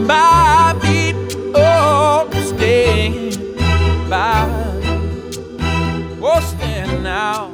by 0.08 0.74
me? 0.84 1.14
Oh, 1.54 2.30
stand 2.46 3.36
by 4.10 4.48
me. 4.48 6.18
Oh, 6.24 6.40
stand 6.40 7.04
now. 7.04 7.52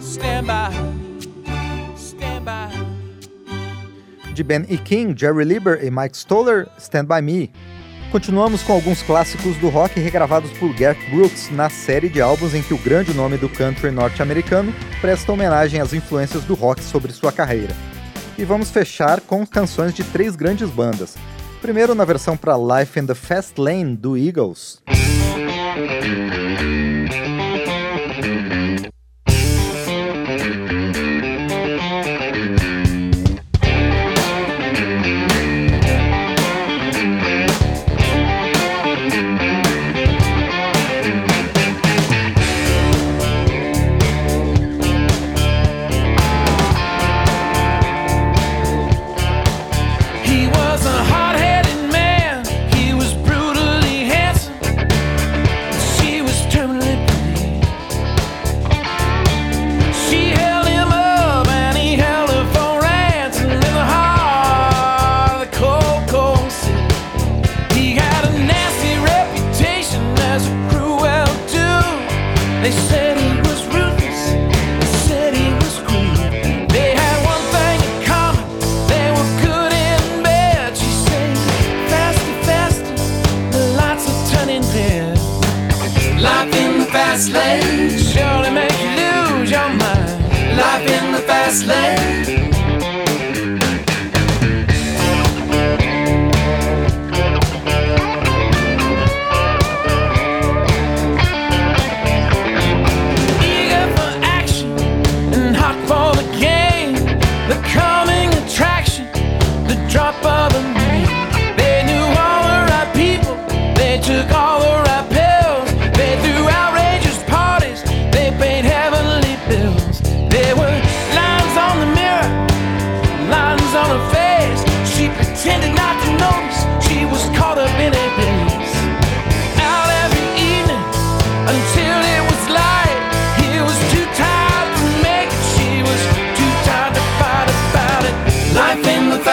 Stand 0.00 0.46
by 0.46 0.70
me. 0.70 1.96
Stand 1.96 2.46
by 2.46 2.74
me. 2.74 4.32
De 4.34 4.42
Ben 4.42 4.64
E. 4.70 4.78
King, 4.78 5.14
Jerry 5.14 5.44
Lieber 5.44 5.84
e 5.84 5.90
Mike 5.90 6.14
Stoller, 6.14 6.66
Stand 6.78 7.06
By 7.08 7.20
Me. 7.20 7.50
Continuamos 8.12 8.62
com 8.62 8.74
alguns 8.74 9.02
clássicos 9.02 9.56
do 9.56 9.70
rock 9.70 9.98
regravados 9.98 10.50
por 10.58 10.70
Garth 10.74 10.98
Brooks 11.10 11.48
na 11.50 11.70
série 11.70 12.10
de 12.10 12.20
álbuns 12.20 12.54
em 12.54 12.62
que 12.62 12.74
o 12.74 12.78
grande 12.78 13.14
nome 13.14 13.38
do 13.38 13.48
country 13.48 13.90
norte-americano 13.90 14.70
presta 15.00 15.32
homenagem 15.32 15.80
às 15.80 15.94
influências 15.94 16.44
do 16.44 16.52
rock 16.52 16.82
sobre 16.82 17.10
sua 17.10 17.32
carreira. 17.32 17.74
E 18.36 18.44
vamos 18.44 18.70
fechar 18.70 19.22
com 19.22 19.46
canções 19.46 19.94
de 19.94 20.04
três 20.04 20.36
grandes 20.36 20.68
bandas. 20.68 21.16
Primeiro 21.62 21.94
na 21.94 22.04
versão 22.04 22.36
para 22.36 22.54
Life 22.54 23.00
in 23.00 23.06
the 23.06 23.14
Fast 23.14 23.58
Lane 23.58 23.96
do 23.96 24.14
Eagles. 24.14 24.82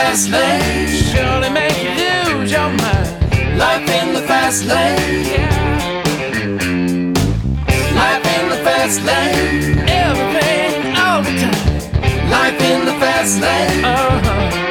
Fast 0.09 0.29
lane 0.31 0.87
surely 0.87 1.49
make 1.51 1.77
you 1.83 1.91
lose 2.33 2.51
your 2.51 2.69
mind. 2.81 3.57
Life 3.59 3.87
in 4.01 4.13
the 4.15 4.21
fast 4.21 4.65
lane. 4.65 5.37
Life 7.95 8.25
in 8.35 8.49
the 8.49 8.59
fast 8.65 9.03
lane. 9.03 9.77
Everything 9.87 10.97
all 10.97 11.21
the 11.21 11.33
time. 11.43 12.29
Life 12.31 12.59
in 12.59 12.85
the 12.85 12.93
fast 12.93 13.39
lane. 13.39 13.85
Uh-huh. 13.85 14.68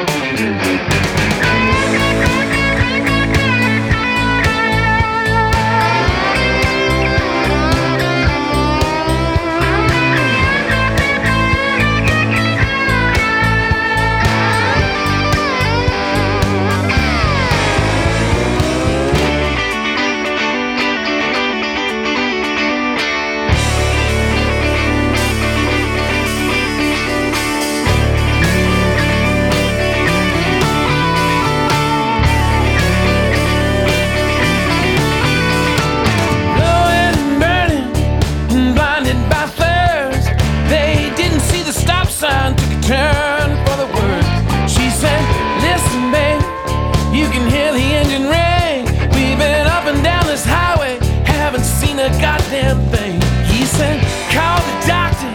Goddamn 52.49 52.81
thing. 52.89 53.21
He 53.45 53.63
said, 53.65 54.01
Call 54.33 54.57
the 54.57 54.87
doctor, 54.87 55.29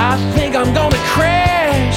I 0.00 0.16
think 0.34 0.56
I'm 0.56 0.72
gonna 0.72 1.02
crash. 1.12 1.96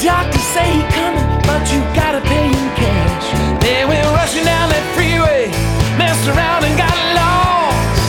Doctors 0.00 0.46
say 0.54 0.66
he 0.70 0.82
coming, 0.94 1.26
but 1.42 1.62
you 1.72 1.80
gotta 1.94 2.20
pay 2.20 2.46
him 2.46 2.68
cash. 2.78 3.26
They 3.62 3.84
went 3.84 4.06
rushing 4.14 4.44
down 4.44 4.70
that 4.70 4.84
freeway, 4.94 5.50
messed 5.98 6.28
around 6.28 6.64
and 6.64 6.76
got 6.78 6.94
lost. 7.18 8.02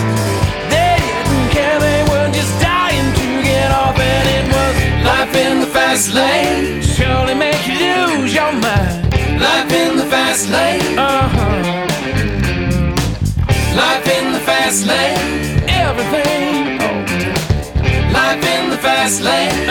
They 0.70 1.02
didn't 1.02 1.50
care, 1.50 1.80
they 1.80 2.02
were 2.14 2.30
just 2.30 2.54
dying 2.62 3.10
to 3.18 3.28
get 3.42 3.72
off, 3.72 3.98
and 3.98 4.26
it 4.38 4.46
was 4.54 4.76
life 5.04 5.34
in 5.34 5.62
the 5.62 5.68
fast 5.68 6.14
lane. 6.14 6.82
Surely 6.82 7.34
make 7.34 7.66
you 7.66 7.82
lose 7.82 8.34
your 8.34 8.54
mind. 8.54 9.10
Life 9.42 9.72
in 9.74 9.98
the 9.98 10.06
fast 10.06 10.50
lane. 10.50 11.00
Uh 11.00 11.28
huh. 11.34 11.88
Life 13.76 14.08
in 14.18 14.34
the 14.34 14.40
fast 14.40 14.86
lane. 14.86 15.61
Everything. 16.04 16.82
Oh. 16.82 18.12
Life 18.12 18.44
in 18.54 18.70
the 18.72 18.78
fast 18.78 19.22
lane. 19.22 19.68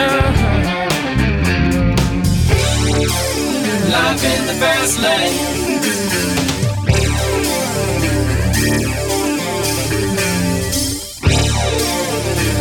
Life 3.91 4.23
in 4.23 4.47
the 4.47 4.53
fast 4.61 4.99
lane. 5.03 5.37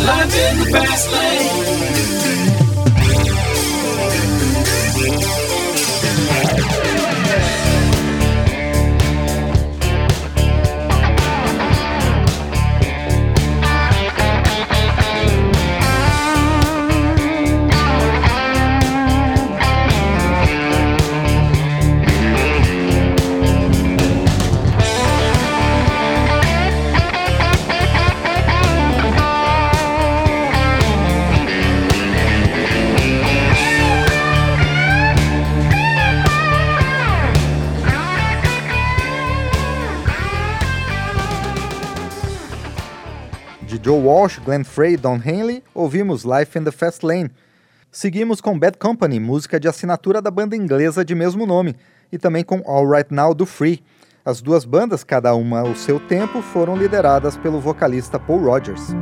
Life 0.05 0.35
in 0.45 0.59
the 0.59 0.67
fast 0.73 1.13
lane. 1.13 2.40
Joe 43.83 43.99
Walsh, 43.99 44.39
Glenn 44.45 44.63
Frey 44.63 44.95
e 44.95 44.97
Don 44.97 45.19
Henley, 45.25 45.65
ouvimos 45.75 46.23
Life 46.25 46.59
in 46.59 46.65
the 46.65 46.71
Fast 46.71 47.05
Lane. 47.05 47.31
Seguimos 47.91 48.41
com 48.41 48.59
Bad 48.59 48.77
Company, 48.77 49.19
música 49.19 49.59
de 49.59 49.69
assinatura 49.69 50.21
da 50.21 50.31
banda 50.31 50.55
inglesa 50.55 51.03
de 51.03 51.15
mesmo 51.15 51.47
nome, 51.47 51.75
e 52.13 52.19
também 52.19 52.45
com 52.45 52.63
All 52.67 52.89
Right 52.89 53.13
Now 53.13 53.33
do 53.35 53.47
Free. 53.47 53.83
As 54.23 54.43
duas 54.43 54.67
bandas, 54.67 55.03
cada 55.03 55.35
uma 55.35 55.61
ao 55.61 55.75
seu 55.75 55.99
tempo, 55.99 56.43
foram 56.43 56.77
lideradas 56.77 57.39
pelo 57.39 57.59
vocalista 57.59 58.19
Paul 58.19 58.45
Rogers. 58.45 58.95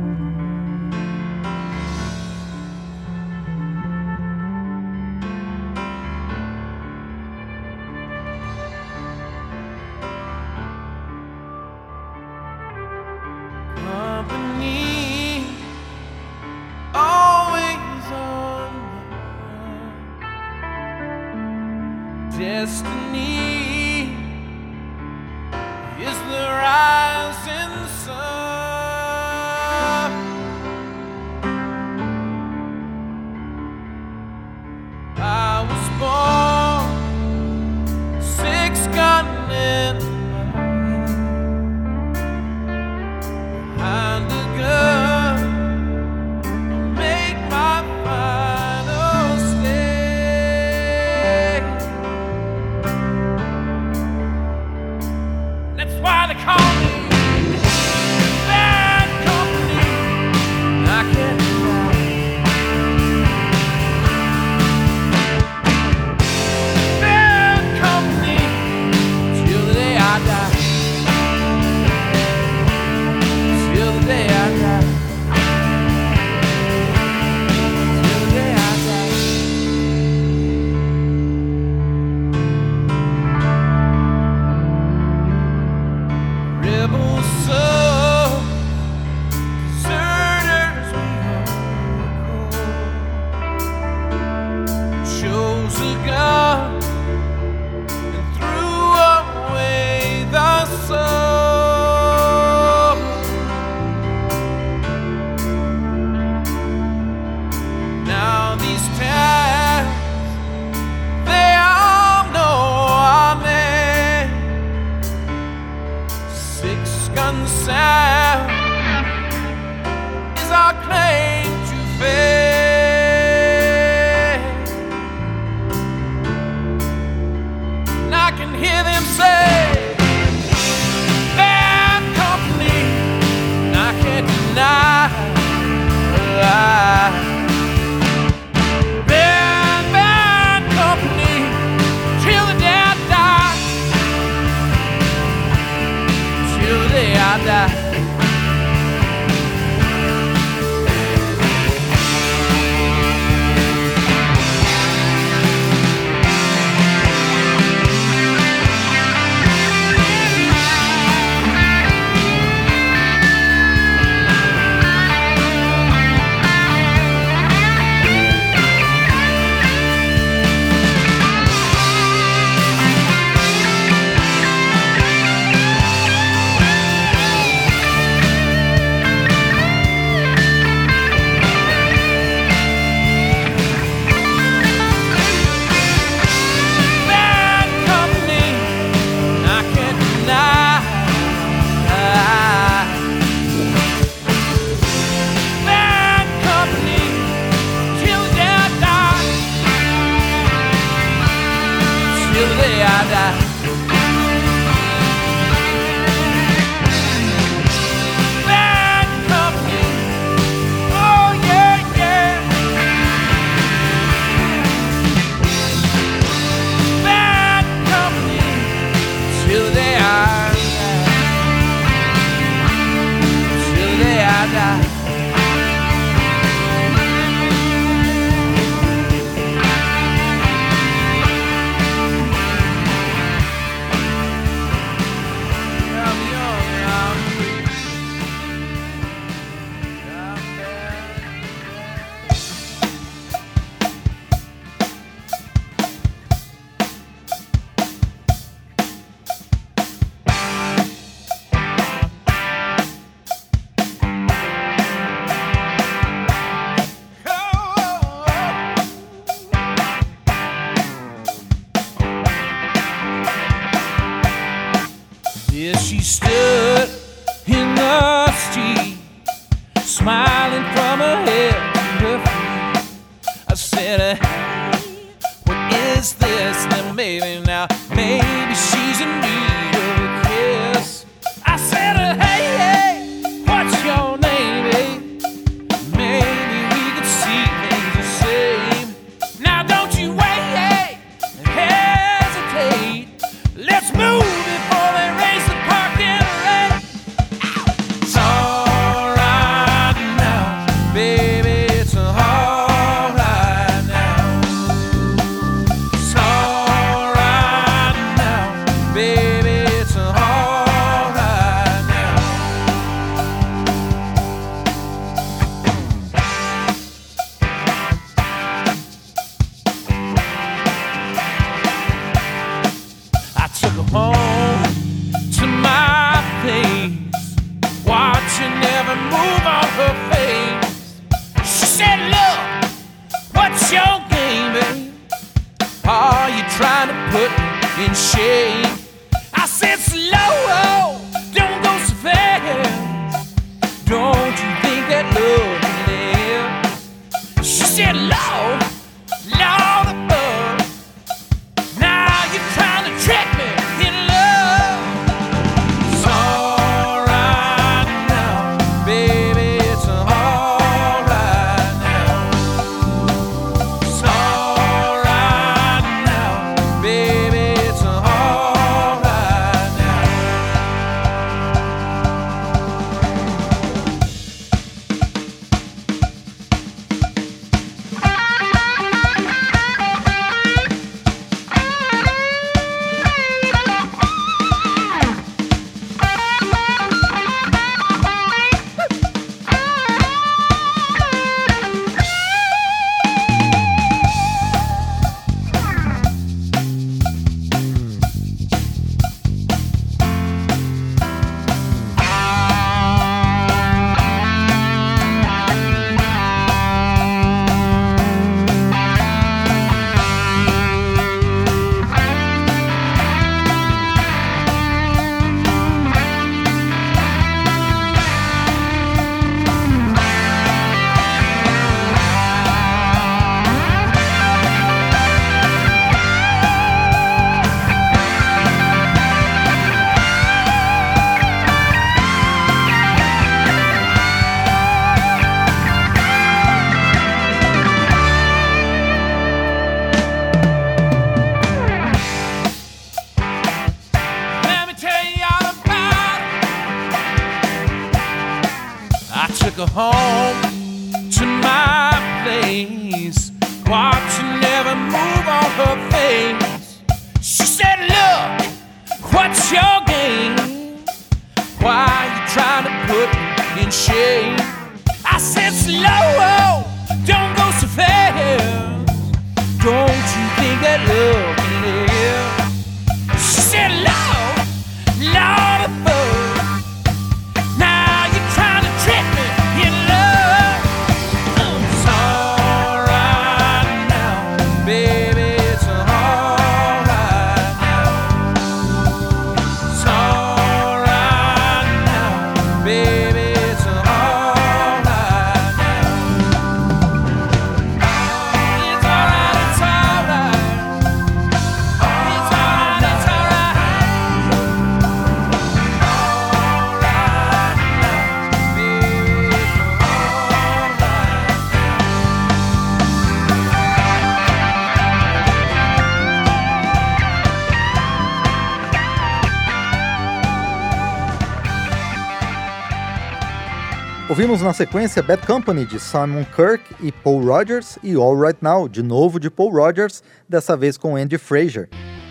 Ouvimos 524.19 524.41
na 524.41 524.51
sequência 524.51 525.01
Bad 525.01 525.25
Company 525.25 525.65
de 525.65 525.79
Simon 525.79 526.25
Kirk 526.25 526.75
e 526.81 526.91
Paul 526.91 527.23
Rogers 527.23 527.79
e 527.81 527.95
All 527.95 528.19
Right 528.19 528.37
Now, 528.41 528.67
de 528.67 528.83
novo 528.83 529.17
de 529.17 529.29
Paul 529.29 529.49
Rogers, 529.49 530.03
dessa 530.27 530.57
vez 530.57 530.77
com 530.77 530.97
Andy 530.97 531.17
Fraser. 531.17 531.69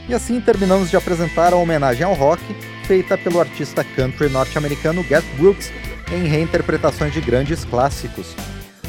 E 0.08 0.14
assim 0.14 0.40
terminamos 0.40 0.88
de 0.88 0.96
apresentar 0.96 1.52
a 1.52 1.56
homenagem 1.56 2.04
ao 2.04 2.14
rock 2.14 2.42
feita 2.86 3.18
pelo 3.18 3.38
artista 3.38 3.84
country 3.84 4.30
norte-americano 4.30 5.04
Garth 5.04 5.26
Brooks 5.36 5.70
em 6.10 6.26
reinterpretações 6.26 7.12
de 7.12 7.20
grandes 7.20 7.66
clássicos. 7.66 8.34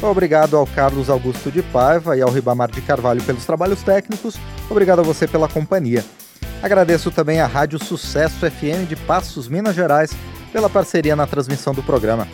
Obrigado 0.00 0.56
ao 0.56 0.66
Carlos 0.66 1.10
Augusto 1.10 1.52
de 1.52 1.62
Paiva 1.62 2.16
e 2.16 2.22
ao 2.22 2.30
Ribamar 2.30 2.70
de 2.70 2.80
Carvalho 2.80 3.22
pelos 3.22 3.44
trabalhos 3.44 3.82
técnicos. 3.82 4.36
Obrigado 4.70 5.00
a 5.00 5.04
você 5.04 5.28
pela 5.28 5.46
companhia. 5.46 6.02
Agradeço 6.62 7.10
também 7.10 7.38
à 7.38 7.46
Rádio 7.46 7.84
Sucesso 7.84 8.50
FM 8.50 8.88
de 8.88 8.96
Passos, 8.96 9.46
Minas 9.46 9.74
Gerais, 9.74 10.10
pela 10.50 10.70
parceria 10.70 11.14
na 11.14 11.26
transmissão 11.26 11.74
do 11.74 11.82
programa. 11.82 12.26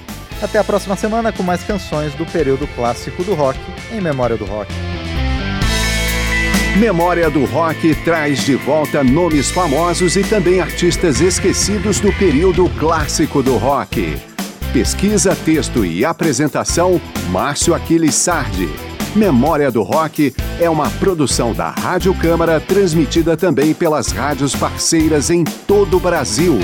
Até 0.42 0.58
a 0.58 0.64
próxima 0.64 0.96
semana 0.96 1.32
com 1.32 1.42
mais 1.42 1.62
canções 1.62 2.14
do 2.14 2.26
período 2.26 2.66
clássico 2.68 3.24
do 3.24 3.34
rock 3.34 3.58
em 3.90 4.00
Memória 4.00 4.36
do 4.36 4.44
Rock. 4.44 4.72
Memória 6.78 7.30
do 7.30 7.46
Rock 7.46 7.94
traz 8.04 8.44
de 8.44 8.54
volta 8.54 9.02
nomes 9.02 9.50
famosos 9.50 10.14
e 10.14 10.22
também 10.22 10.60
artistas 10.60 11.22
esquecidos 11.22 12.00
do 12.00 12.12
período 12.12 12.68
clássico 12.78 13.42
do 13.42 13.56
rock. 13.56 14.18
Pesquisa, 14.74 15.34
texto 15.34 15.86
e 15.86 16.04
apresentação: 16.04 17.00
Márcio 17.30 17.74
Aquiles 17.74 18.14
Sardi. 18.14 18.68
Memória 19.14 19.70
do 19.70 19.82
Rock 19.82 20.34
é 20.60 20.68
uma 20.68 20.90
produção 20.90 21.54
da 21.54 21.70
Rádio 21.70 22.14
Câmara, 22.14 22.60
transmitida 22.60 23.38
também 23.38 23.72
pelas 23.72 24.08
rádios 24.08 24.54
parceiras 24.54 25.30
em 25.30 25.44
todo 25.44 25.96
o 25.96 26.00
Brasil. 26.00 26.58